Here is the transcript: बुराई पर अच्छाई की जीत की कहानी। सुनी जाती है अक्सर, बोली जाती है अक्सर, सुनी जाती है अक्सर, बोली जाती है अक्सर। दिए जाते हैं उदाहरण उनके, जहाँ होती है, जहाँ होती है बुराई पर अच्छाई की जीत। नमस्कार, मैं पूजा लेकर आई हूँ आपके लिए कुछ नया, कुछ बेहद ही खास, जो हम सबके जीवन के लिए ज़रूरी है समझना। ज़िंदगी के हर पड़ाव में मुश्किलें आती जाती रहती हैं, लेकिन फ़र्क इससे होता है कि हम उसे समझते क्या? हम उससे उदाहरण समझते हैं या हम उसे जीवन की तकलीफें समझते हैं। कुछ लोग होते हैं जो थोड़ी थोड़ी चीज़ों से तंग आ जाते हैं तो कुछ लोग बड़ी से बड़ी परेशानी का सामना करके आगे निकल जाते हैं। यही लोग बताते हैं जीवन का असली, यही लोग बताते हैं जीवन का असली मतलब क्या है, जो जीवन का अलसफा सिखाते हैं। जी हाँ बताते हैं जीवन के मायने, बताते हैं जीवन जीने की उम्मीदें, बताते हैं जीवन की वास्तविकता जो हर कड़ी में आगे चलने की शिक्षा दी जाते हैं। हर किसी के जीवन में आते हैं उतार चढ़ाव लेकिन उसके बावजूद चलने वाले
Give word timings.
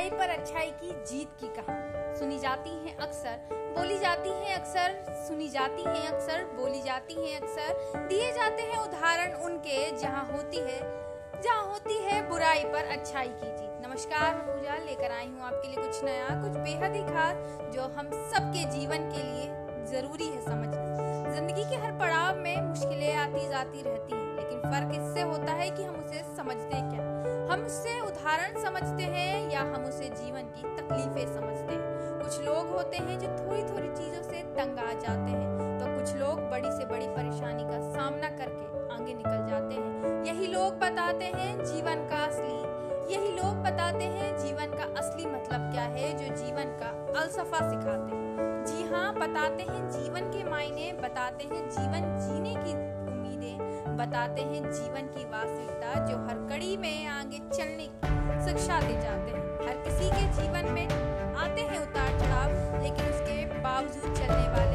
बुराई 0.00 0.18
पर 0.18 0.30
अच्छाई 0.30 0.70
की 0.80 0.90
जीत 1.06 1.32
की 1.40 1.48
कहानी। 1.56 2.18
सुनी 2.18 2.38
जाती 2.38 2.70
है 2.84 2.94
अक्सर, 2.96 3.40
बोली 3.76 3.98
जाती 3.98 4.30
है 4.30 4.54
अक्सर, 4.54 4.94
सुनी 5.26 5.48
जाती 5.48 5.82
है 5.82 6.06
अक्सर, 6.06 6.44
बोली 6.54 6.80
जाती 6.82 7.14
है 7.14 7.34
अक्सर। 7.40 8.06
दिए 8.08 8.30
जाते 8.32 8.62
हैं 8.62 8.78
उदाहरण 8.78 9.32
उनके, 9.44 9.76
जहाँ 9.98 10.24
होती 10.32 10.56
है, 10.58 10.78
जहाँ 11.42 11.64
होती 11.64 11.98
है 12.04 12.22
बुराई 12.28 12.64
पर 12.64 12.88
अच्छाई 12.88 13.28
की 13.28 13.50
जीत। 13.50 13.86
नमस्कार, 13.86 14.34
मैं 14.34 14.46
पूजा 14.46 14.76
लेकर 14.86 15.12
आई 15.12 15.26
हूँ 15.26 15.42
आपके 15.42 15.68
लिए 15.68 15.86
कुछ 15.86 16.02
नया, 16.04 16.28
कुछ 16.40 16.56
बेहद 16.58 16.96
ही 16.96 17.02
खास, 17.02 17.36
जो 17.74 17.92
हम 17.98 18.10
सबके 18.32 18.64
जीवन 18.70 19.10
के 19.12 19.22
लिए 19.22 19.46
ज़रूरी 19.92 20.28
है 20.28 20.40
समझना। 20.40 21.34
ज़िंदगी 21.34 21.64
के 21.70 21.76
हर 21.76 21.92
पड़ाव 21.98 22.38
में 22.38 22.56
मुश्किलें 22.62 23.14
आती 23.16 23.48
जाती 23.48 23.82
रहती 23.82 24.14
हैं, 24.14 24.36
लेकिन 24.36 24.58
फ़र्क 24.60 24.94
इससे 24.94 25.22
होता 25.22 25.52
है 25.52 25.70
कि 25.70 25.82
हम 25.82 25.94
उसे 25.96 26.24
समझते 26.36 26.80
क्या? 26.90 27.08
हम 27.52 27.64
उससे 27.66 27.98
उदाहरण 28.30 28.62
समझते 28.62 29.02
हैं 29.04 29.50
या 29.50 29.60
हम 29.60 29.84
उसे 29.84 30.08
जीवन 30.08 30.42
की 30.56 30.62
तकलीफें 30.76 31.32
समझते 31.34 31.72
हैं। 31.72 32.18
कुछ 32.18 32.40
लोग 32.40 32.68
होते 32.68 32.96
हैं 32.98 33.18
जो 33.18 33.28
थोड़ी 33.28 33.62
थोड़ी 33.62 33.88
चीज़ों 33.88 34.22
से 34.22 34.42
तंग 34.56 34.78
आ 34.78 34.92
जाते 34.94 35.30
हैं 35.30 35.78
तो 35.78 35.86
कुछ 35.88 36.14
लोग 36.16 36.40
बड़ी 36.50 36.70
से 36.70 36.84
बड़ी 36.86 37.06
परेशानी 37.08 37.64
का 37.64 37.80
सामना 37.88 38.28
करके 38.36 38.66
आगे 38.94 39.14
निकल 39.14 39.40
जाते 39.48 39.74
हैं। 39.74 40.24
यही 40.26 40.46
लोग 40.46 40.78
बताते 40.78 41.30
हैं 41.34 41.50
जीवन 41.64 42.06
का 42.10 42.24
असली, 42.26 43.14
यही 43.14 43.32
लोग 43.32 43.56
बताते 43.64 44.04
हैं 44.06 44.28
जीवन 44.38 44.76
का 44.76 44.86
असली 45.00 45.26
मतलब 45.26 45.70
क्या 45.72 45.84
है, 45.86 46.12
जो 46.14 46.34
जीवन 46.36 46.76
का 46.80 46.90
अलसफा 47.20 47.68
सिखाते 47.70 48.14
हैं। 48.14 48.64
जी 48.66 48.88
हाँ 48.90 49.12
बताते 49.14 49.62
हैं 49.62 49.88
जीवन 49.90 50.30
के 50.32 50.44
मायने, 50.50 50.92
बताते 51.02 51.44
हैं 51.44 51.68
जीवन 51.70 52.06
जीने 52.20 52.54
की 52.56 52.74
उम्मीदें, 53.12 53.96
बताते 53.96 54.42
हैं 54.42 54.62
जीवन 54.70 55.10
की 55.16 55.24
वास्तविकता 55.26 56.06
जो 56.06 56.16
हर 56.28 56.46
कड़ी 56.48 56.76
में 56.76 57.06
आगे 57.08 57.38
चलने 57.48 57.86
की 57.86 57.99
शिक्षा 58.50 58.80
दी 58.80 58.94
जाते 59.02 59.32
हैं। 59.32 59.42
हर 59.66 59.74
किसी 59.82 60.06
के 60.10 60.22
जीवन 60.36 60.64
में 60.74 60.86
आते 61.42 61.60
हैं 61.62 61.78
उतार 61.78 62.18
चढ़ाव 62.20 62.82
लेकिन 62.82 63.04
उसके 63.06 63.34
बावजूद 63.60 64.14
चलने 64.16 64.48
वाले 64.54 64.69